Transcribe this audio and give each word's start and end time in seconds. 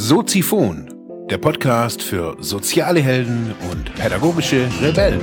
Soziphon, 0.00 1.26
der 1.28 1.38
Podcast 1.38 2.02
für 2.02 2.36
soziale 2.38 3.00
Helden 3.00 3.52
und 3.70 3.92
pädagogische 3.96 4.70
Rebellen. 4.80 5.20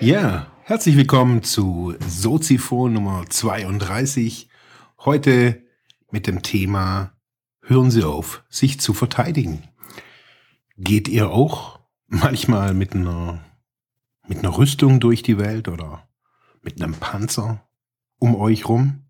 Ja, 0.00 0.48
herzlich 0.64 0.96
willkommen 0.96 1.44
zu 1.44 1.94
Soziphon 2.08 2.94
Nummer 2.94 3.24
32. 3.28 4.48
Heute 5.04 5.62
mit 6.10 6.26
dem 6.26 6.42
Thema 6.42 7.12
Hören 7.62 7.90
Sie 7.92 8.02
auf, 8.02 8.42
sich 8.48 8.80
zu 8.80 8.92
verteidigen. 8.92 9.62
Geht 10.76 11.06
ihr 11.06 11.30
auch 11.30 11.78
manchmal 12.08 12.74
mit 12.74 12.94
einer, 12.94 13.44
mit 14.28 14.38
einer 14.38 14.56
Rüstung 14.56 15.00
durch 15.00 15.22
die 15.22 15.38
Welt 15.38 15.68
oder 15.68 16.08
mit 16.62 16.82
einem 16.82 16.94
Panzer 16.94 17.62
um 18.18 18.34
euch 18.34 18.68
rum? 18.68 19.06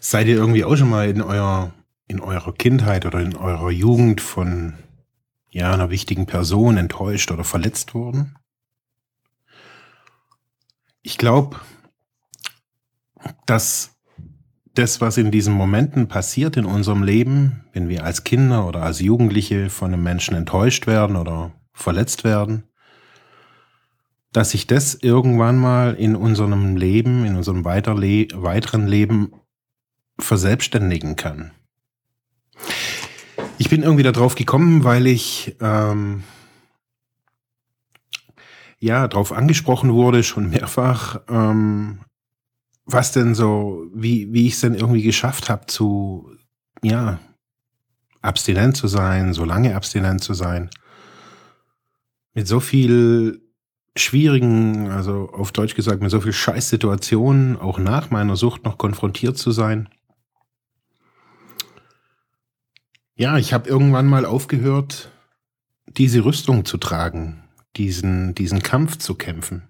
Seid 0.00 0.26
ihr 0.26 0.36
irgendwie 0.36 0.64
auch 0.64 0.76
schon 0.76 0.90
mal 0.90 1.08
in 1.08 1.22
eurer, 1.22 1.72
in 2.06 2.20
eurer 2.20 2.52
Kindheit 2.52 3.06
oder 3.06 3.20
in 3.20 3.36
eurer 3.36 3.70
Jugend 3.70 4.20
von 4.20 4.74
ja, 5.50 5.72
einer 5.72 5.90
wichtigen 5.90 6.26
Person 6.26 6.76
enttäuscht 6.76 7.30
oder 7.30 7.44
verletzt 7.44 7.94
worden? 7.94 8.36
Ich 11.02 11.18
glaube, 11.18 11.60
dass 13.46 13.94
das, 14.74 15.00
was 15.00 15.16
in 15.18 15.30
diesen 15.30 15.54
Momenten 15.54 16.08
passiert 16.08 16.56
in 16.56 16.64
unserem 16.64 17.02
Leben, 17.02 17.64
wenn 17.72 17.88
wir 17.88 18.04
als 18.04 18.24
Kinder 18.24 18.66
oder 18.66 18.82
als 18.82 19.00
Jugendliche 19.00 19.70
von 19.70 19.92
einem 19.92 20.02
Menschen 20.02 20.34
enttäuscht 20.34 20.86
werden 20.86 21.16
oder 21.16 21.52
verletzt 21.72 22.24
werden, 22.24 22.64
dass 24.34 24.50
sich 24.50 24.66
das 24.66 24.94
irgendwann 24.94 25.56
mal 25.56 25.94
in 25.94 26.16
unserem 26.16 26.76
Leben, 26.76 27.24
in 27.24 27.36
unserem 27.36 27.64
weiteren 27.64 28.86
Leben 28.88 29.32
verselbstständigen 30.18 31.14
kann. 31.14 31.52
Ich 33.58 33.70
bin 33.70 33.84
irgendwie 33.84 34.02
darauf 34.02 34.34
gekommen, 34.34 34.82
weil 34.82 35.06
ich 35.06 35.56
ähm, 35.60 36.24
ja 38.80 39.06
darauf 39.06 39.30
angesprochen 39.30 39.92
wurde, 39.92 40.24
schon 40.24 40.50
mehrfach, 40.50 41.20
ähm, 41.28 42.00
was 42.86 43.12
denn 43.12 43.36
so, 43.36 43.86
wie, 43.94 44.32
wie 44.32 44.48
ich 44.48 44.54
es 44.54 44.60
denn 44.62 44.74
irgendwie 44.74 45.02
geschafft 45.02 45.48
habe, 45.48 45.66
zu 45.66 46.28
ja, 46.82 47.20
abstinent 48.20 48.76
zu 48.76 48.88
sein, 48.88 49.32
so 49.32 49.44
lange 49.44 49.76
abstinent 49.76 50.24
zu 50.24 50.34
sein. 50.34 50.70
Mit 52.34 52.48
so 52.48 52.58
viel 52.58 53.43
schwierigen, 53.96 54.90
also 54.90 55.30
auf 55.32 55.52
Deutsch 55.52 55.74
gesagt, 55.74 56.02
mit 56.02 56.10
so 56.10 56.20
viel 56.20 56.32
Scheißsituationen, 56.32 57.56
auch 57.58 57.78
nach 57.78 58.10
meiner 58.10 58.36
Sucht 58.36 58.64
noch 58.64 58.78
konfrontiert 58.78 59.38
zu 59.38 59.52
sein. 59.52 59.88
Ja, 63.16 63.38
ich 63.38 63.52
habe 63.52 63.68
irgendwann 63.68 64.06
mal 64.06 64.26
aufgehört, 64.26 65.10
diese 65.86 66.24
Rüstung 66.24 66.64
zu 66.64 66.78
tragen, 66.78 67.44
diesen, 67.76 68.34
diesen 68.34 68.62
Kampf 68.62 68.98
zu 68.98 69.14
kämpfen. 69.14 69.68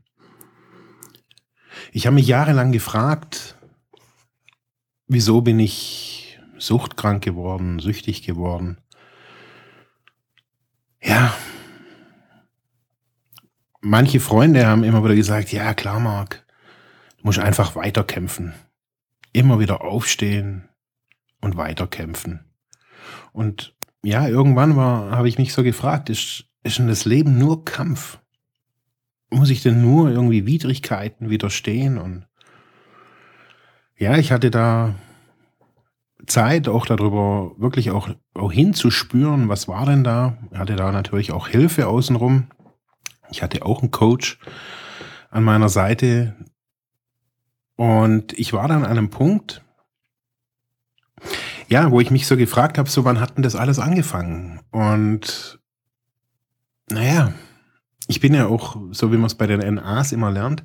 Ich 1.92 2.06
habe 2.06 2.14
mich 2.14 2.26
jahrelang 2.26 2.72
gefragt, 2.72 3.56
wieso 5.06 5.42
bin 5.42 5.58
ich 5.58 6.40
suchtkrank 6.56 7.22
geworden, 7.22 7.80
süchtig 7.80 8.22
geworden. 8.22 8.78
Ja, 11.02 11.34
manche 13.84 14.18
Freunde 14.18 14.66
haben 14.66 14.82
immer 14.82 15.04
wieder 15.04 15.14
gesagt, 15.14 15.52
ja 15.52 15.74
klar, 15.74 16.00
Marc, 16.00 16.44
du 17.18 17.26
musst 17.26 17.38
einfach 17.38 17.76
weiterkämpfen. 17.76 18.54
Immer 19.32 19.60
wieder 19.60 19.82
aufstehen 19.82 20.68
und 21.40 21.56
weiterkämpfen. 21.56 22.40
Und 23.32 23.74
ja, 24.02 24.26
irgendwann 24.26 24.76
war, 24.76 25.10
habe 25.10 25.28
ich 25.28 25.38
mich 25.38 25.52
so 25.52 25.62
gefragt, 25.62 26.10
ist, 26.10 26.46
ist 26.62 26.78
denn 26.78 26.88
das 26.88 27.04
Leben 27.04 27.38
nur 27.38 27.64
Kampf? 27.64 28.18
Muss 29.30 29.50
ich 29.50 29.62
denn 29.62 29.82
nur 29.82 30.10
irgendwie 30.10 30.46
Widrigkeiten 30.46 31.30
widerstehen? 31.30 31.98
Und 31.98 32.26
ja, 33.96 34.16
ich 34.16 34.32
hatte 34.32 34.50
da 34.50 34.94
Zeit, 36.26 36.68
auch 36.68 36.86
darüber 36.86 37.52
wirklich 37.58 37.90
auch, 37.90 38.08
auch 38.34 38.52
hinzuspüren, 38.52 39.48
was 39.48 39.68
war 39.68 39.84
denn 39.84 40.04
da? 40.04 40.38
Ich 40.52 40.58
hatte 40.58 40.76
da 40.76 40.90
natürlich 40.92 41.32
auch 41.32 41.48
Hilfe 41.48 41.86
außenrum. 41.86 42.48
Ich 43.34 43.42
hatte 43.42 43.66
auch 43.66 43.82
einen 43.82 43.90
Coach 43.90 44.38
an 45.28 45.42
meiner 45.42 45.68
Seite. 45.68 46.36
Und 47.74 48.32
ich 48.38 48.52
war 48.52 48.68
dann 48.68 48.84
an 48.84 48.90
einem 48.90 49.10
Punkt, 49.10 49.64
ja, 51.68 51.90
wo 51.90 51.98
ich 51.98 52.12
mich 52.12 52.28
so 52.28 52.36
gefragt 52.36 52.78
habe, 52.78 52.88
so 52.88 53.04
wann 53.04 53.18
hat 53.18 53.36
denn 53.36 53.42
das 53.42 53.56
alles 53.56 53.80
angefangen? 53.80 54.60
Und 54.70 55.58
naja, 56.88 57.32
ich 58.06 58.20
bin 58.20 58.34
ja 58.34 58.46
auch, 58.46 58.76
so 58.92 59.10
wie 59.10 59.16
man 59.16 59.26
es 59.26 59.34
bei 59.34 59.48
den 59.48 59.74
NAs 59.74 60.12
immer 60.12 60.30
lernt, 60.30 60.64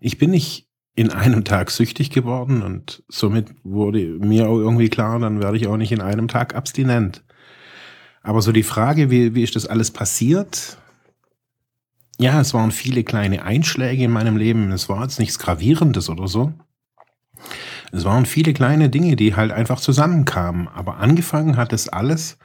ich 0.00 0.16
bin 0.16 0.30
nicht 0.30 0.70
in 0.94 1.10
einem 1.10 1.44
Tag 1.44 1.70
süchtig 1.70 2.08
geworden 2.08 2.62
und 2.62 3.02
somit 3.08 3.50
wurde 3.62 3.98
mir 4.20 4.48
auch 4.48 4.56
irgendwie 4.56 4.88
klar, 4.88 5.18
dann 5.18 5.42
werde 5.42 5.58
ich 5.58 5.66
auch 5.66 5.76
nicht 5.76 5.92
in 5.92 6.00
einem 6.00 6.28
Tag 6.28 6.54
abstinent. 6.54 7.22
Aber 8.22 8.40
so 8.40 8.52
die 8.52 8.62
Frage, 8.62 9.10
wie, 9.10 9.34
wie 9.34 9.42
ist 9.42 9.56
das 9.56 9.66
alles 9.66 9.90
passiert? 9.90 10.78
Ja, 12.18 12.40
es 12.40 12.54
waren 12.54 12.70
viele 12.70 13.04
kleine 13.04 13.42
Einschläge 13.42 14.04
in 14.04 14.10
meinem 14.10 14.36
Leben. 14.36 14.72
Es 14.72 14.88
war 14.88 15.02
jetzt 15.02 15.18
nichts 15.18 15.38
Gravierendes 15.38 16.08
oder 16.08 16.28
so. 16.28 16.52
Es 17.92 18.04
waren 18.04 18.26
viele 18.26 18.52
kleine 18.52 18.88
Dinge, 18.88 19.16
die 19.16 19.34
halt 19.34 19.52
einfach 19.52 19.80
zusammenkamen. 19.80 20.68
Aber 20.68 20.96
angefangen 20.96 21.56
hat 21.56 21.72
es 21.72 21.88
alles 21.88 22.38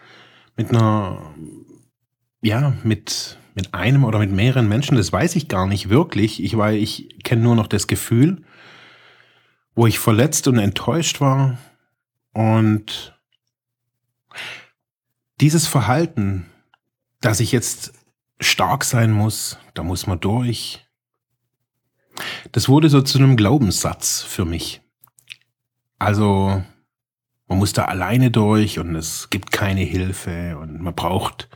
mit 0.58 0.70
einer, 0.70 1.34
ja, 2.42 2.74
mit, 2.84 3.38
mit 3.56 3.74
einem 3.74 4.04
oder 4.04 4.20
mit 4.20 4.32
mehreren 4.32 4.68
Menschen. 4.68 4.98
Das 4.98 5.12
weiß 5.12 5.36
ich 5.38 5.48
gar 5.48 5.68
nicht 5.68 5.90
wirklich. 5.90 6.44
Ich, 6.44 6.58
weil 6.58 6.76
ich 6.76 7.24
kenne 7.24 7.42
nur 7.42 7.56
noch 7.56 7.68
das 7.68 7.88
Gefühl, 7.88 8.44
wo 9.74 9.88
ich 9.88 10.00
verletzt 10.00 10.48
und 10.48 10.60
enttäuscht 10.60 11.22
war. 11.22 11.58
Und 12.34 13.18
dieses 15.40 15.66
Verhalten, 15.68 16.46
dass 17.22 17.40
ich 17.40 17.52
jetzt 17.52 17.94
stark 18.40 18.84
sein 18.84 19.12
muss, 19.12 19.58
da 19.74 19.84
muss 19.84 20.08
man 20.08 20.20
durch. 20.20 20.86
Das 22.52 22.68
wurde 22.68 22.90
so 22.90 23.02
zu 23.02 23.18
einem 23.18 23.38
Glaubenssatz 23.38 24.22
für 24.22 24.46
mich. 24.46 24.82
Also 26.00 26.64
man 27.48 27.58
muss 27.58 27.74
da 27.74 27.86
alleine 27.86 28.32
durch 28.32 28.80
und 28.80 28.96
es 28.96 29.30
gibt 29.30 29.52
keine 29.52 29.82
Hilfe 29.82 30.58
und 30.58 30.82
man 30.82 30.96
braucht 30.96 31.50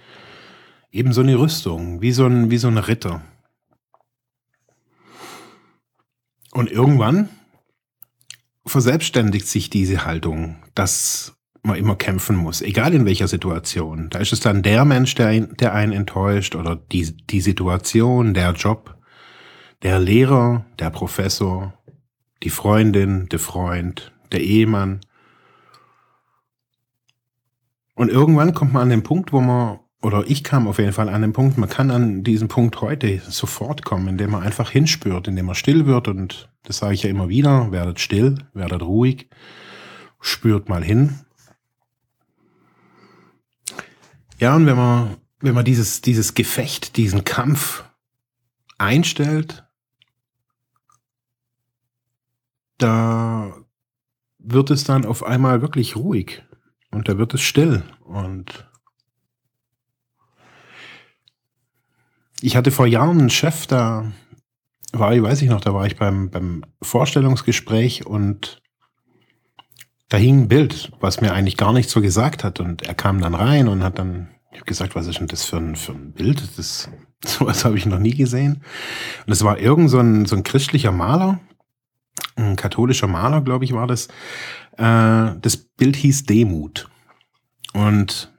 eben 0.92 1.14
so 1.14 1.22
eine 1.22 1.38
Rüstung, 1.38 2.02
wie 2.02 2.12
so 2.12 2.26
ein, 2.26 2.52
wie 2.52 2.58
so 2.58 2.68
ein 2.68 2.78
Ritter. 2.78 3.22
Und 6.52 6.72
irgendwann 6.72 7.30
verselbstständigt 8.66 9.48
sich 9.48 9.70
diese 9.70 10.06
Haltung, 10.06 10.64
dass 10.74 11.35
man 11.66 11.78
immer 11.78 11.96
kämpfen 11.96 12.36
muss, 12.36 12.62
egal 12.62 12.94
in 12.94 13.06
welcher 13.06 13.28
Situation. 13.28 14.10
Da 14.10 14.20
ist 14.20 14.34
es 14.34 14.40
dann 14.40 14.64
der 14.64 14.86
Mensch, 14.86 15.16
der, 15.16 15.40
der 15.40 15.74
einen 15.74 15.94
enttäuscht 15.94 16.56
oder 16.56 16.76
die, 16.76 17.16
die 17.28 17.42
Situation, 17.42 18.34
der 18.34 18.52
Job, 18.54 18.96
der 19.84 20.00
Lehrer, 20.00 20.66
der 20.80 20.90
Professor, 20.90 21.74
die 22.44 22.50
Freundin, 22.50 23.28
der 23.30 23.40
Freund, 23.40 24.12
der 24.32 24.42
Ehemann. 24.42 25.02
Und 27.96 28.10
irgendwann 28.10 28.54
kommt 28.54 28.74
man 28.74 28.84
an 28.84 28.90
den 28.90 29.04
Punkt, 29.04 29.32
wo 29.32 29.42
man, 29.42 29.80
oder 30.02 30.24
ich 30.28 30.44
kam 30.44 30.68
auf 30.68 30.80
jeden 30.80 30.94
Fall 30.94 31.10
an 31.10 31.22
den 31.22 31.34
Punkt, 31.34 31.58
man 31.58 31.70
kann 31.70 31.92
an 31.92 32.24
diesen 32.24 32.48
Punkt 32.48 32.82
heute 32.82 33.20
sofort 33.28 33.86
kommen, 33.86 34.08
indem 34.08 34.32
man 34.32 34.44
einfach 34.44 34.70
hinspürt, 34.70 35.28
indem 35.28 35.46
man 35.46 35.56
still 35.56 35.86
wird. 35.86 36.08
Und 36.08 36.50
das 36.64 36.78
sage 36.78 36.94
ich 36.94 37.04
ja 37.04 37.10
immer 37.10 37.30
wieder, 37.30 37.72
werdet 37.72 38.00
still, 38.00 38.40
werdet 38.54 38.82
ruhig, 38.82 39.30
spürt 40.20 40.70
mal 40.70 40.84
hin. 40.84 41.20
Ja, 44.38 44.56
und 44.56 44.66
wenn 44.66 44.76
man, 44.76 45.18
wenn 45.40 45.56
man 45.56 45.66
dieses, 45.66 46.02
dieses 46.02 46.34
Gefecht, 46.34 46.98
diesen 46.98 47.24
Kampf 47.24 47.86
einstellt, 48.78 49.66
da 52.78 53.56
wird 54.38 54.72
es 54.72 54.84
dann 54.84 55.06
auf 55.06 55.24
einmal 55.24 55.62
wirklich 55.62 55.96
ruhig 55.96 56.44
und 56.92 57.08
da 57.08 57.18
wird 57.18 57.34
es 57.34 57.42
still 57.42 57.84
und 58.04 58.70
ich 62.42 62.58
hatte 62.58 62.72
vor 62.72 62.86
Jahren 62.86 63.20
einen 63.20 63.30
Chef, 63.30 63.66
da 63.66 64.12
war 64.92 65.14
ich, 65.16 65.22
weiß 65.22 65.42
ich 65.42 65.50
noch, 65.50 65.62
da 65.62 65.74
war 65.74 65.88
ich 65.88 65.96
beim, 65.96 66.30
beim 66.30 66.64
Vorstellungsgespräch 66.82 68.06
und 68.06 68.62
da 70.10 70.18
hing 70.18 70.42
ein 70.42 70.48
Bild, 70.48 70.92
was 71.00 71.22
mir 71.22 71.34
eigentlich 71.34 71.58
gar 71.58 71.74
nicht 71.74 71.90
so 71.90 72.02
gesagt 72.02 72.44
hat 72.44 72.60
und 72.60 72.84
er 72.84 72.94
kam 72.94 73.22
dann 73.22 73.34
rein 73.34 73.68
und 73.68 73.84
hat 73.84 73.98
dann 73.98 74.30
Ich 74.52 74.60
habe 74.60 74.68
gesagt, 74.68 74.96
was 74.96 75.08
ist 75.08 75.20
denn 75.20 75.28
das 75.28 75.44
für 75.44 75.58
ein, 75.58 75.76
für 75.76 75.92
ein 75.94 76.14
Bild? 76.14 76.42
Das, 76.58 76.90
sowas 77.26 77.66
habe 77.66 77.78
ich 77.78 77.86
noch 77.86 78.00
nie 78.00 78.16
gesehen. 78.16 78.64
Und 79.26 79.34
es 79.34 79.44
war 79.44 79.60
irgend 79.60 79.90
so 79.90 80.00
ein, 80.00 80.26
so 80.26 80.36
ein 80.36 80.44
christlicher 80.44 80.92
Maler, 80.92 81.40
ein 82.36 82.56
katholischer 82.56 83.08
Maler, 83.08 83.42
glaube 83.42 83.66
ich, 83.66 83.74
war 83.74 83.88
das. 83.88 84.08
Äh, 84.78 85.40
das 85.42 85.58
Bild 85.58 85.96
hieß 85.96 86.26
Demut. 86.26 86.90
Und 87.74 88.32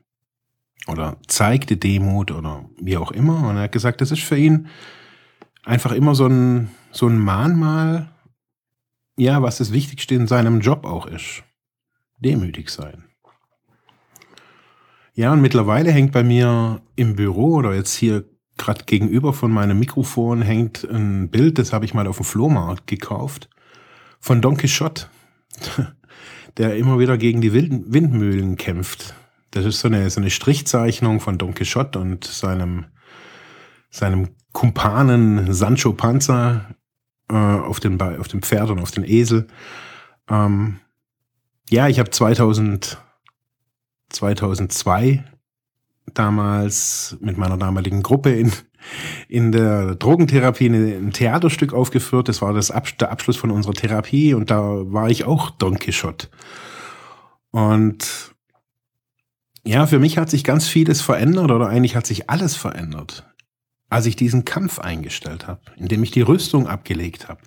oder 0.87 1.17
zeigte 1.27 1.77
Demut 1.77 2.31
oder 2.31 2.65
wie 2.81 2.97
auch 2.97 3.11
immer. 3.11 3.49
Und 3.49 3.57
er 3.57 3.65
hat 3.65 3.73
gesagt, 3.73 4.01
das 4.01 4.13
ist 4.13 4.23
für 4.23 4.37
ihn 4.37 4.69
einfach 5.65 5.93
immer 5.93 6.15
so 6.15 6.27
ein, 6.27 6.71
so 6.93 7.09
ein 7.09 7.19
Mahnmal, 7.19 8.13
ja, 9.17 9.43
was 9.43 9.59
das 9.59 9.73
Wichtigste 9.73 10.15
in 10.15 10.29
seinem 10.29 10.61
Job 10.61 10.85
auch 10.85 11.07
ist. 11.07 11.43
Demütig 12.19 12.71
sein. 12.71 13.05
Ja, 15.15 15.33
und 15.33 15.41
mittlerweile 15.41 15.91
hängt 15.91 16.13
bei 16.13 16.23
mir 16.23 16.83
im 16.95 17.17
Büro 17.17 17.55
oder 17.55 17.75
jetzt 17.75 17.95
hier 17.95 18.25
gerade 18.59 18.85
gegenüber 18.85 19.33
von 19.33 19.51
meinem 19.51 19.79
Mikrofon 19.79 20.43
hängt 20.43 20.85
ein 20.85 21.31
Bild, 21.31 21.59
das 21.59 21.73
habe 21.73 21.85
ich 21.85 21.95
mal 21.95 22.07
auf 22.07 22.17
dem 22.17 22.25
Flohmarkt 22.25 22.87
gekauft, 22.87 23.49
von 24.21 24.41
Don 24.41 24.57
Quixote, 24.57 25.07
der 26.57 26.77
immer 26.77 26.99
wieder 26.99 27.19
gegen 27.19 27.41
die 27.41 27.53
Windmühlen 27.53 28.57
kämpft. 28.57 29.15
Das 29.51 29.65
ist 29.65 29.81
so 29.81 29.89
eine, 29.89 30.09
so 30.11 30.21
eine 30.21 30.31
Strichzeichnung 30.31 31.21
von 31.21 31.39
Don 31.39 31.55
Quixote 31.55 31.99
und 31.99 32.25
seinem, 32.25 32.87
seinem 33.91 34.29
Kumpanen 34.53 35.53
Sancho 35.53 35.93
Panza 35.93 36.75
äh, 37.31 37.35
auf, 37.35 37.81
dem, 37.81 38.01
auf 38.01 38.29
dem 38.29 38.43
Pferd 38.43 38.71
und 38.71 38.81
auf 38.81 38.91
den 38.91 39.05
Esel. 39.05 39.47
Ähm, 40.29 40.81
ja, 41.71 41.89
ich 41.89 41.99
habe 41.99 42.11
2000, 42.11 42.99
2002 44.11 45.25
damals 46.15 47.17
mit 47.21 47.37
meiner 47.37 47.57
damaligen 47.57 48.03
Gruppe 48.03 48.31
in, 48.31 48.53
in 49.29 49.53
der 49.53 49.97
Drogentherapie 49.97 50.67
ein 50.67 51.13
Theaterstück 51.13 51.73
aufgeführt. 51.73 52.29
Das 52.29 52.43
war 52.43 52.53
das 52.53 52.71
Ab 52.71 52.87
der 52.99 53.11
Abschluss 53.11 53.37
von 53.37 53.51
unserer 53.51 53.75
Therapie 53.75 54.35
und 54.35 54.51
da 54.51 54.61
war 54.61 55.11
ich 55.11 55.25
auch 55.25 55.51
Don 55.51 55.79
Quixote. 55.79 56.29
Und 57.51 58.35
ja, 59.65 59.87
für 59.87 59.99
mich 59.99 60.19
hat 60.19 60.31
sich 60.31 60.45
ganz 60.45 60.69
vieles 60.69 61.01
verändert 61.01 61.51
oder 61.51 61.69
eigentlich 61.69 61.97
hat 61.97 62.07
sich 62.07 62.31
alles 62.31 62.55
verändert, 62.55 63.29
als 63.89 64.07
ich 64.07 64.15
diesen 64.15 64.45
Kampf 64.45 64.79
eingestellt 64.79 65.49
habe, 65.49 65.63
indem 65.77 66.05
ich 66.05 66.13
die 66.13 66.21
Rüstung 66.21 66.69
abgelegt 66.69 67.29
habe, 67.29 67.41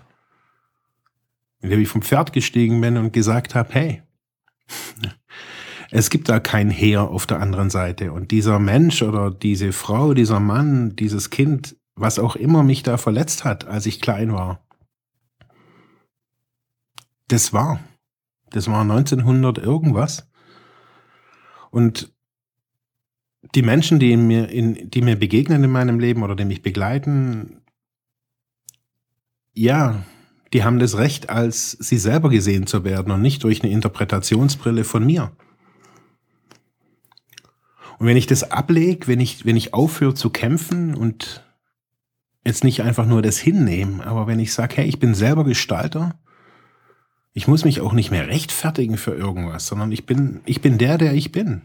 indem 1.62 1.80
ich 1.80 1.88
vom 1.88 2.02
Pferd 2.02 2.34
gestiegen 2.34 2.82
bin 2.82 2.98
und 2.98 3.14
gesagt 3.14 3.56
habe, 3.56 3.70
hey, 3.72 4.04
es 5.92 6.10
gibt 6.10 6.30
da 6.30 6.40
kein 6.40 6.70
Heer 6.70 7.10
auf 7.10 7.26
der 7.26 7.40
anderen 7.40 7.70
Seite. 7.70 8.12
Und 8.12 8.32
dieser 8.32 8.60
Mensch 8.60 9.02
oder 9.02 9.32
diese 9.32 9.72
Frau, 9.72 10.14
dieser 10.14 10.40
Mann, 10.40 10.96
dieses 10.96 11.30
Kind, 11.30 11.76
was 11.96 12.20
auch 12.20 12.36
immer 12.36 12.64
mich 12.64 12.84
da 12.84 12.98
verletzt 12.98 13.44
hat, 13.44 13.66
als 13.66 13.86
ich 13.86 14.02
klein 14.02 14.34
war, 14.34 14.64
das 17.28 17.54
war, 17.54 17.80
das 18.50 18.68
war 18.68 18.82
1900 18.82 19.58
irgendwas. 19.58 20.28
Und 21.72 22.14
die 23.56 23.62
Menschen, 23.62 24.00
die 24.00 24.18
mir, 24.18 24.50
in, 24.50 24.90
die 24.90 25.02
mir 25.02 25.16
begegnen 25.16 25.64
in 25.64 25.72
meinem 25.72 26.00
Leben 26.00 26.24
oder 26.24 26.36
die 26.36 26.46
mich 26.46 26.62
begleiten, 26.62 27.62
ja, 29.54 30.04
die 30.54 30.64
haben 30.64 30.80
das 30.80 30.98
Recht, 30.98 31.30
als 31.30 31.72
sie 31.72 31.98
selber 31.98 32.30
gesehen 32.30 32.68
zu 32.68 32.84
werden 32.84 33.12
und 33.12 33.22
nicht 33.22 33.44
durch 33.44 33.64
eine 33.64 33.72
Interpretationsbrille 33.72 34.84
von 34.84 35.06
mir. 35.06 35.32
Und 38.00 38.08
wenn 38.08 38.18
ich 38.18 38.28
das 38.28 38.50
ablege, 38.50 39.08
wenn 39.08 39.20
ich, 39.20 39.46
wenn 39.46 39.58
ich 39.58 39.74
aufhöre 39.74 40.14
zu 40.14 40.30
kämpfen 40.30 40.96
und 40.96 41.44
jetzt 42.46 42.64
nicht 42.64 42.82
einfach 42.82 43.06
nur 43.06 43.22
das 43.22 43.38
hinnehmen, 43.38 44.02
aber 44.02 44.26
wenn 44.26 44.40
ich 44.40 44.54
sage, 44.54 44.78
hey, 44.78 44.88
ich 44.88 45.00
bin 45.00 45.14
selber 45.14 45.44
Gestalter, 45.44 46.18
ich 47.34 47.48
muss 47.48 47.66
mich 47.66 47.82
auch 47.82 47.94
nicht 47.94 48.10
mehr 48.10 48.28
rechtfertigen 48.28 48.98
für 48.98 49.14
irgendwas, 49.14 49.68
sondern 49.68 49.92
ich 49.92 50.06
bin, 50.06 50.42
ich 50.46 50.62
bin 50.62 50.78
der, 50.78 50.98
der 50.98 51.14
ich 51.14 51.32
bin. 51.32 51.62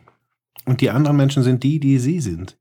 Und 0.66 0.80
die 0.80 0.90
anderen 0.90 1.16
Menschen 1.16 1.42
sind 1.42 1.62
die, 1.62 1.80
die 1.80 1.98
sie 1.98 2.20
sind. 2.20 2.58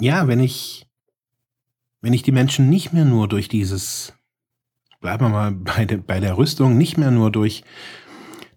Ja, 0.00 0.28
wenn 0.28 0.40
ich, 0.40 0.87
wenn 2.00 2.12
ich 2.12 2.22
die 2.22 2.32
Menschen 2.32 2.68
nicht 2.68 2.92
mehr 2.92 3.04
nur 3.04 3.28
durch 3.28 3.48
dieses, 3.48 4.14
bleiben 5.00 5.24
wir 5.24 5.30
mal 5.30 5.52
bei, 5.52 5.84
de, 5.84 5.98
bei 5.98 6.20
der 6.20 6.36
Rüstung, 6.36 6.78
nicht 6.78 6.96
mehr 6.96 7.10
nur 7.10 7.30
durch 7.30 7.64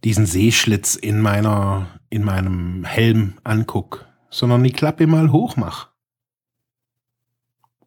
diesen 0.03 0.25
Seeschlitz 0.25 0.95
in 0.95 1.21
meiner, 1.21 1.99
in 2.09 2.23
meinem 2.23 2.83
Helm 2.83 3.35
anguck, 3.43 4.07
sondern 4.29 4.63
die 4.63 4.71
Klappe 4.71 5.07
mal 5.07 5.31
hoch 5.31 5.55
mach 5.55 5.89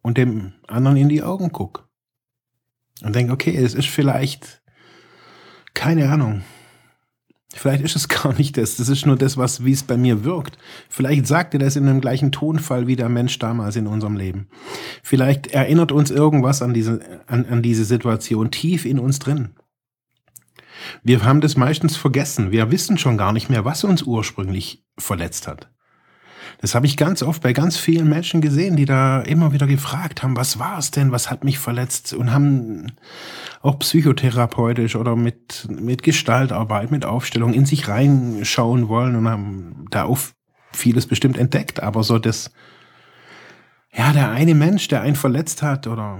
und 0.01 0.17
dem 0.17 0.53
anderen 0.67 0.97
in 0.97 1.09
die 1.09 1.23
Augen 1.23 1.51
guck 1.51 1.89
und 3.01 3.15
denk, 3.15 3.31
okay, 3.31 3.55
es 3.55 3.73
ist 3.73 3.87
vielleicht, 3.87 4.61
keine 5.73 6.09
Ahnung, 6.09 6.43
Vielleicht 7.57 7.83
ist 7.83 7.95
es 7.95 8.07
gar 8.09 8.33
nicht 8.33 8.57
das. 8.57 8.75
Das 8.75 8.89
ist 8.89 9.05
nur 9.05 9.15
das, 9.15 9.37
was, 9.37 9.63
wie 9.63 9.71
es 9.71 9.83
bei 9.83 9.97
mir 9.97 10.23
wirkt. 10.23 10.57
Vielleicht 10.89 11.25
sagt 11.25 11.53
er 11.53 11.59
das 11.59 11.75
in 11.75 11.85
dem 11.85 12.01
gleichen 12.01 12.31
Tonfall 12.31 12.85
wie 12.87 12.95
der 12.95 13.09
Mensch 13.09 13.39
damals 13.39 13.75
in 13.75 13.87
unserem 13.87 14.17
Leben. 14.17 14.47
Vielleicht 15.01 15.47
erinnert 15.47 15.91
uns 15.91 16.11
irgendwas 16.11 16.61
an 16.61 16.73
diese, 16.73 16.99
an, 17.27 17.45
an 17.45 17.61
diese 17.61 17.85
Situation 17.85 18.51
tief 18.51 18.85
in 18.85 18.99
uns 18.99 19.19
drin. 19.19 19.51
Wir 21.03 21.23
haben 21.23 21.41
das 21.41 21.55
meistens 21.55 21.95
vergessen. 21.95 22.51
Wir 22.51 22.71
wissen 22.71 22.97
schon 22.97 23.17
gar 23.17 23.31
nicht 23.31 23.49
mehr, 23.49 23.65
was 23.65 23.83
uns 23.83 24.03
ursprünglich 24.03 24.83
verletzt 24.97 25.47
hat. 25.47 25.69
Das 26.59 26.75
habe 26.75 26.85
ich 26.85 26.97
ganz 26.97 27.21
oft 27.23 27.41
bei 27.41 27.53
ganz 27.53 27.77
vielen 27.77 28.09
Menschen 28.09 28.41
gesehen, 28.41 28.75
die 28.75 28.85
da 28.85 29.21
immer 29.21 29.53
wieder 29.53 29.67
gefragt 29.67 30.23
haben, 30.23 30.35
was 30.35 30.59
war 30.59 30.77
es 30.77 30.91
denn, 30.91 31.11
was 31.11 31.29
hat 31.29 31.43
mich 31.43 31.59
verletzt? 31.59 32.13
Und 32.13 32.31
haben 32.33 32.93
auch 33.61 33.79
psychotherapeutisch 33.79 34.95
oder 34.95 35.15
mit, 35.15 35.67
mit 35.69 36.03
Gestaltarbeit, 36.03 36.91
mit 36.91 37.05
Aufstellung 37.05 37.53
in 37.53 37.65
sich 37.65 37.87
reinschauen 37.87 38.87
wollen 38.87 39.15
und 39.15 39.27
haben 39.27 39.85
da 39.91 40.03
auch 40.03 40.19
vieles 40.71 41.07
bestimmt 41.07 41.37
entdeckt, 41.37 41.81
aber 41.81 42.03
so 42.03 42.19
das, 42.19 42.51
ja, 43.93 44.11
der 44.13 44.31
eine 44.31 44.55
Mensch, 44.55 44.87
der 44.87 45.01
einen 45.01 45.15
verletzt 45.15 45.61
hat 45.61 45.87
oder 45.87 46.19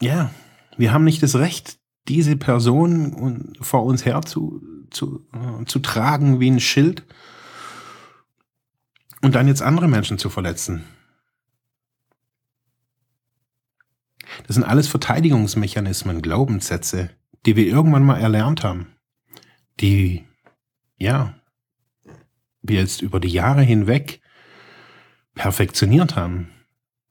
ja, 0.00 0.30
wir 0.76 0.92
haben 0.92 1.04
nicht 1.04 1.22
das 1.22 1.36
Recht, 1.36 1.78
diese 2.08 2.36
Person 2.36 3.54
vor 3.60 3.84
uns 3.84 4.04
her 4.04 4.20
zu, 4.94 5.26
äh, 5.32 5.64
zu 5.64 5.78
tragen 5.80 6.40
wie 6.40 6.50
ein 6.50 6.60
Schild 6.60 7.04
und 9.22 9.34
dann 9.34 9.48
jetzt 9.48 9.62
andere 9.62 9.88
Menschen 9.88 10.18
zu 10.18 10.30
verletzen. 10.30 10.84
Das 14.46 14.54
sind 14.54 14.64
alles 14.64 14.88
Verteidigungsmechanismen, 14.88 16.22
Glaubenssätze, 16.22 17.10
die 17.46 17.56
wir 17.56 17.66
irgendwann 17.66 18.04
mal 18.04 18.20
erlernt 18.20 18.64
haben, 18.64 18.88
die, 19.80 20.24
ja, 20.96 21.34
wir 22.62 22.80
jetzt 22.80 23.02
über 23.02 23.20
die 23.20 23.28
Jahre 23.28 23.62
hinweg 23.62 24.20
perfektioniert 25.34 26.16
haben. 26.16 26.50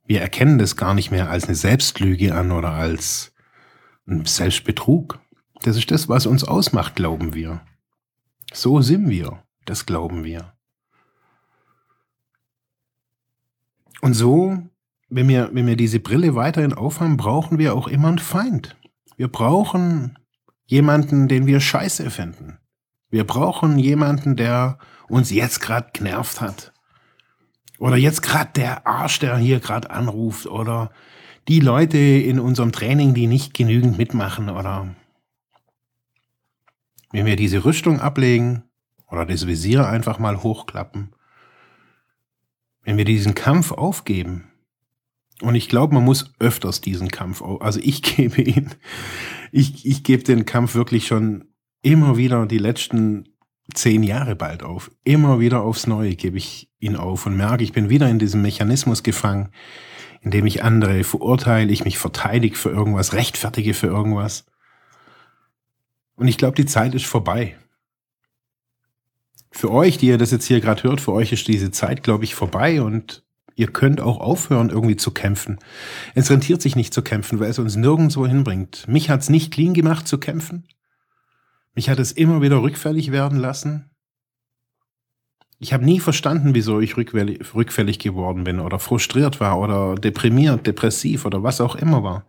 Wir 0.06 0.22
erkennen 0.22 0.58
das 0.58 0.76
gar 0.76 0.94
nicht 0.94 1.12
mehr 1.12 1.30
als 1.30 1.46
eine 1.46 1.56
Selbstlüge 1.56 2.36
an 2.36 2.52
oder 2.52 2.72
als 2.72 3.34
ein 4.08 4.26
Selbstbetrug. 4.26 5.20
Das 5.62 5.78
ist 5.78 5.92
das, 5.92 6.10
was 6.10 6.26
uns 6.26 6.44
ausmacht, 6.44 6.96
glauben 6.96 7.34
wir. 7.34 7.62
So 8.54 8.82
sind 8.82 9.10
wir, 9.10 9.44
das 9.66 9.88
glauben 9.88 10.24
wir. 10.24 10.54
Und 14.02 14.14
so, 14.14 14.60
wenn 15.10 15.28
wir, 15.28 15.50
wenn 15.54 15.66
wir 15.66 15.76
diese 15.76 16.00
Brille 16.00 16.36
weiterhin 16.36 16.74
aufhaben, 16.74 17.18
brauchen 17.18 17.58
wir 17.58 17.74
auch 17.74 17.88
immer 17.88 18.10
einen 18.10 18.20
Feind. 18.20 18.78
Wir 19.18 19.28
brauchen 19.28 20.20
jemanden, 20.66 21.28
den 21.28 21.48
wir 21.48 21.60
scheiße 21.60 22.12
finden. 22.12 22.60
Wir 23.10 23.26
brauchen 23.26 23.80
jemanden, 23.80 24.36
der 24.36 24.78
uns 25.08 25.32
jetzt 25.32 25.60
gerade 25.60 25.90
genervt 25.92 26.40
hat. 26.40 26.74
Oder 27.80 27.96
jetzt 27.96 28.22
gerade 28.22 28.52
der 28.56 28.86
Arsch, 28.86 29.18
der 29.20 29.38
hier 29.38 29.60
gerade 29.62 29.90
anruft. 29.90 30.46
Oder 30.46 30.92
die 31.48 31.60
Leute 31.60 31.98
in 31.98 32.40
unserem 32.40 32.72
Training, 32.72 33.16
die 33.16 33.28
nicht 33.28 33.54
genügend 33.54 33.98
mitmachen. 33.98 34.50
Oder 34.50 34.96
wenn 37.14 37.26
wir 37.26 37.38
diese 37.38 37.64
Rüstung 37.64 38.02
ablegen 38.02 38.64
oder 39.10 39.26
das 39.26 39.48
Visier 39.48 39.88
einfach 39.88 40.20
mal 40.20 40.44
hochklappen 40.44 41.16
wenn 42.84 42.98
wir 42.98 43.06
diesen 43.06 43.34
Kampf 43.34 43.72
aufgeben, 43.72 44.50
und 45.42 45.56
ich 45.56 45.68
glaube, 45.68 45.96
man 45.96 46.06
muss 46.06 46.34
öfters 46.40 46.80
diesen 46.80 47.10
Kampf, 47.10 47.42
auf, 47.42 47.62
also 47.62 47.80
ich 47.82 48.02
gebe 48.16 48.42
ihn, 48.42 48.70
ich, 49.52 49.86
ich 49.86 50.04
gebe 50.04 50.24
den 50.24 50.46
Kampf 50.46 50.76
wirklich 50.76 51.08
schon 51.08 51.46
immer 51.82 52.18
wieder 52.18 52.46
die 52.46 52.60
letzten 52.60 53.30
zehn 53.74 54.04
Jahre 54.04 54.36
bald 54.36 54.64
auf. 54.64 54.92
Immer 55.04 55.40
wieder 55.40 55.62
aufs 55.62 55.88
Neue 55.88 56.16
gebe 56.16 56.38
ich 56.38 56.70
ihn 56.80 56.96
auf 56.96 57.26
und 57.26 57.36
merke, 57.36 57.64
ich 57.64 57.74
bin 57.74 57.90
wieder 57.90 58.10
in 58.10 58.20
diesem 58.20 58.42
Mechanismus 58.42 59.04
gefangen, 59.04 59.50
in 60.22 60.32
dem 60.32 60.46
ich 60.46 60.64
andere 60.64 61.04
verurteile, 61.04 61.72
ich 61.72 61.84
mich 61.84 61.98
verteidige 61.98 62.56
für 62.56 62.70
irgendwas, 62.70 63.14
rechtfertige 63.14 63.74
für 63.74 63.88
irgendwas. 63.88 64.46
Und 66.16 66.28
ich 66.28 66.38
glaube, 66.38 66.56
die 66.56 66.66
Zeit 66.66 66.96
ist 66.96 67.06
vorbei. 67.06 67.58
für 69.54 69.72
euch, 69.72 69.98
die 69.98 70.08
ihr 70.08 70.18
das 70.18 70.32
jetzt 70.32 70.46
hier 70.46 70.60
gerade 70.62 70.84
hört, 70.84 71.00
für 71.00 71.14
euch 71.14 71.32
ist 71.32 71.48
diese 71.48 71.72
Zeit, 71.72 72.04
glaube 72.04 72.24
ich, 72.24 72.34
vorbei 72.36 72.82
und 72.82 73.24
ihr 73.56 73.68
könnt 73.68 74.02
auch 74.02 74.20
aufhören, 74.20 74.70
irgendwie 74.70 74.96
zu 74.96 75.12
kämpfen. 75.12 75.60
Es 76.16 76.32
rentiert 76.32 76.62
sich 76.62 76.76
nicht 76.76 76.94
zu 76.94 77.04
kämpfen, 77.04 77.40
weil 77.40 77.52
es 77.52 77.60
uns 77.60 77.76
nirgendwo 77.76 78.26
hinbringt. 78.26 78.88
Mich 78.88 79.12
hat's 79.12 79.30
nicht 79.30 79.54
clean 79.54 79.76
gemacht 79.76 80.08
zu 80.08 80.18
kämpfen. 80.18 80.68
Mich 81.76 81.90
hat 81.90 82.00
es 82.00 82.12
immer 82.12 82.42
wieder 82.42 82.62
rückfällig 82.62 83.12
werden 83.12 83.38
lassen. 83.38 83.92
Ich 85.60 85.72
habe 85.72 85.86
nie 85.86 86.00
verstanden, 86.00 86.56
wieso 86.56 86.82
ich 86.82 86.98
rückfällig 86.98 88.00
geworden 88.00 88.44
bin 88.44 88.60
oder 88.60 88.80
frustriert 88.80 89.40
war 89.40 89.60
oder 89.60 89.96
deprimiert, 89.96 90.66
depressiv 90.68 91.26
oder 91.26 91.44
was 91.44 91.62
auch 91.62 91.76
immer 91.76 92.04
war. 92.04 92.26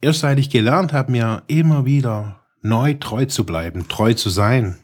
Erst 0.00 0.20
seit 0.20 0.38
ich 0.38 0.50
gelernt 0.50 0.92
habe, 0.92 1.12
mir 1.12 1.42
immer 1.46 1.84
wieder 1.84 2.46
neu 2.62 2.94
treu 2.94 3.24
zu 3.26 3.46
bleiben, 3.46 3.88
treu 3.88 4.14
zu 4.14 4.28
sein, 4.28 4.78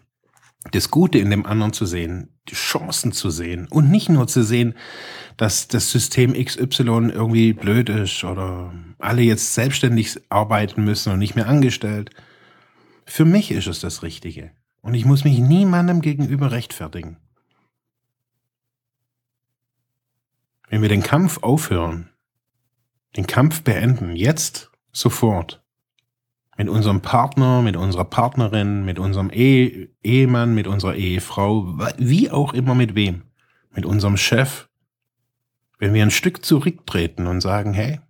das 0.71 0.91
Gute 0.91 1.19
in 1.19 1.31
dem 1.31 1.45
anderen 1.45 1.73
zu 1.73 1.87
sehen, 1.87 2.29
die 2.49 2.55
Chancen 2.55 3.13
zu 3.13 3.31
sehen 3.31 3.67
und 3.69 3.91
nicht 3.91 4.09
nur 4.09 4.27
zu 4.27 4.43
sehen, 4.43 4.75
dass 5.37 5.69
das 5.69 5.91
System 5.91 6.33
XY 6.33 7.11
irgendwie 7.13 7.53
blöd 7.53 7.89
ist 7.89 8.25
oder 8.25 8.73
alle 8.99 9.23
jetzt 9.23 9.55
selbstständig 9.55 10.21
arbeiten 10.29 10.85
müssen 10.85 11.13
und 11.13 11.19
nicht 11.19 11.35
mehr 11.35 11.49
angestellt. 11.49 12.11
Für 13.05 13.25
mich 13.25 13.51
ist 13.51 13.67
es 13.67 13.81
das 13.81 14.03
Richtige 14.03 14.53
und 14.81 14.95
ich 14.95 15.05
muss 15.05 15.25
mich 15.25 15.39
niemandem 15.39 16.01
gegenüber 16.01 16.53
rechtfertigen. 16.53 17.17
Wenn 20.69 20.81
wir 20.81 20.89
den 20.89 21.03
Kampf 21.03 21.43
aufhören, 21.43 22.09
den 23.17 23.27
Kampf 23.27 23.63
beenden, 23.63 24.17
jetzt, 24.17 24.72
sofort, 24.93 25.63
mit 26.57 26.69
unserem 26.69 27.01
Partner, 27.01 27.63
mit 27.63 27.77
unserer 27.77 28.05
Partnerin, 28.05 28.85
mit 28.85 28.99
unserem 28.99 29.31
Ehe 29.31 29.89
Ehemann, 30.03 30.55
mit 30.55 30.67
unserer 30.67 30.95
Ehefrau, 30.95 31.79
wie 31.97 32.31
auch 32.31 32.53
immer 32.53 32.75
mit 32.75 32.95
wem, 32.95 33.23
mit 33.75 33.87
unserem 33.87 34.17
Chef, 34.17 34.69
wenn 35.79 35.95
wir 35.95 36.03
ein 36.03 36.11
Stück 36.11 36.45
zurücktreten 36.45 37.27
und 37.27 37.41
sagen, 37.41 37.73
hey, 37.73 38.01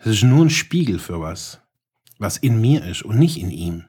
es 0.00 0.06
ist 0.06 0.24
nur 0.24 0.44
ein 0.44 0.50
Spiegel 0.50 0.98
für 0.98 1.20
was, 1.20 1.60
was 2.18 2.36
in 2.36 2.60
mir 2.60 2.84
ist 2.84 3.02
und 3.02 3.18
nicht 3.18 3.38
in 3.38 3.50
ihm. 3.50 3.84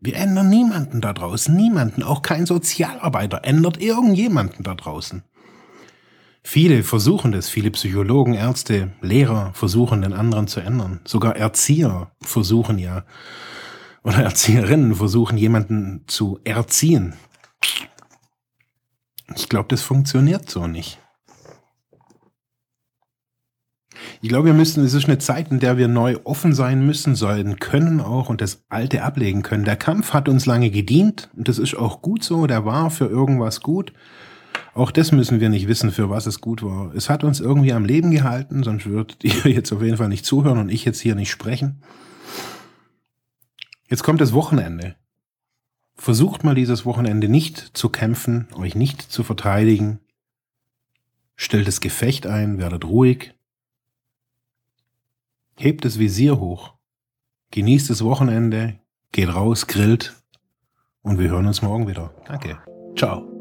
Wir 0.00 0.16
ändern 0.16 0.48
niemanden 0.48 1.00
da 1.00 1.12
draußen, 1.12 1.54
niemanden, 1.54 2.02
auch 2.02 2.22
kein 2.22 2.44
Sozialarbeiter 2.44 3.44
ändert 3.44 3.80
irgendjemanden 3.80 4.64
da 4.64 4.74
draußen. 4.74 5.22
Viele 6.44 6.82
versuchen 6.82 7.32
das, 7.32 7.48
viele 7.48 7.70
Psychologen, 7.70 8.34
Ärzte, 8.34 8.92
Lehrer 9.00 9.52
versuchen 9.54 10.02
den 10.02 10.12
anderen 10.12 10.48
zu 10.48 10.60
ändern. 10.60 11.00
Sogar 11.04 11.36
Erzieher 11.36 12.10
versuchen 12.20 12.78
ja, 12.78 13.04
oder 14.02 14.18
Erzieherinnen 14.18 14.94
versuchen 14.94 15.38
jemanden 15.38 16.04
zu 16.08 16.40
erziehen. 16.44 17.14
Ich 19.36 19.48
glaube, 19.48 19.68
das 19.68 19.82
funktioniert 19.82 20.50
so 20.50 20.66
nicht. 20.66 20.98
Ich 24.20 24.28
glaube, 24.28 24.46
wir 24.46 24.54
müssen, 24.54 24.84
es 24.84 24.94
ist 24.94 25.06
eine 25.06 25.18
Zeit, 25.18 25.50
in 25.50 25.58
der 25.58 25.78
wir 25.78 25.88
neu 25.88 26.16
offen 26.24 26.52
sein 26.54 26.84
müssen, 26.84 27.14
sollen, 27.14 27.58
können 27.58 28.00
auch 28.00 28.28
und 28.28 28.40
das 28.40 28.64
Alte 28.68 29.02
ablegen 29.02 29.42
können. 29.42 29.64
Der 29.64 29.76
Kampf 29.76 30.12
hat 30.12 30.28
uns 30.28 30.46
lange 30.46 30.70
gedient 30.70 31.28
und 31.36 31.48
das 31.48 31.58
ist 31.58 31.76
auch 31.76 32.02
gut 32.02 32.22
so, 32.22 32.46
der 32.46 32.64
war 32.64 32.90
für 32.90 33.06
irgendwas 33.06 33.60
gut. 33.60 33.92
Auch 34.74 34.90
das 34.90 35.12
müssen 35.12 35.40
wir 35.40 35.50
nicht 35.50 35.68
wissen, 35.68 35.90
für 35.90 36.08
was 36.08 36.26
es 36.26 36.40
gut 36.40 36.62
war. 36.62 36.94
Es 36.94 37.10
hat 37.10 37.24
uns 37.24 37.40
irgendwie 37.40 37.72
am 37.72 37.84
Leben 37.84 38.10
gehalten, 38.10 38.62
sonst 38.62 38.86
würdet 38.86 39.22
ihr 39.22 39.32
jetzt 39.52 39.72
auf 39.72 39.82
jeden 39.82 39.98
Fall 39.98 40.08
nicht 40.08 40.24
zuhören 40.24 40.58
und 40.58 40.70
ich 40.70 40.84
jetzt 40.84 41.00
hier 41.00 41.14
nicht 41.14 41.30
sprechen. 41.30 41.82
Jetzt 43.88 44.02
kommt 44.02 44.20
das 44.22 44.32
Wochenende. 44.32 44.96
Versucht 45.94 46.42
mal 46.42 46.54
dieses 46.54 46.86
Wochenende 46.86 47.28
nicht 47.28 47.76
zu 47.76 47.90
kämpfen, 47.90 48.48
euch 48.54 48.74
nicht 48.74 49.02
zu 49.02 49.22
verteidigen. 49.22 50.00
Stellt 51.36 51.68
das 51.68 51.80
Gefecht 51.80 52.26
ein, 52.26 52.58
werdet 52.58 52.86
ruhig. 52.86 53.34
Hebt 55.58 55.84
das 55.84 55.98
Visier 55.98 56.40
hoch. 56.40 56.74
Genießt 57.50 57.90
das 57.90 58.02
Wochenende, 58.02 58.80
geht 59.12 59.28
raus, 59.28 59.66
grillt 59.66 60.14
und 61.02 61.18
wir 61.18 61.28
hören 61.28 61.46
uns 61.46 61.60
morgen 61.60 61.86
wieder. 61.86 62.14
Danke. 62.26 62.58
Ciao. 62.96 63.31